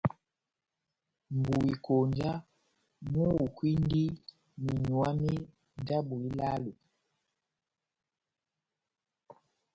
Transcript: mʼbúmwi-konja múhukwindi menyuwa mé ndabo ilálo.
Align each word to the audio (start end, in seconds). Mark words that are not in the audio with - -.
mʼbúmwi-konja 1.35 2.31
múhukwindi 3.11 4.03
menyuwa 4.63 5.09
mé 5.21 5.33
ndabo 5.81 6.15
ilálo. 6.27 6.73